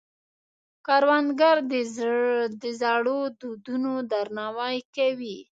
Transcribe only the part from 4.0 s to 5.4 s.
درناوی کوي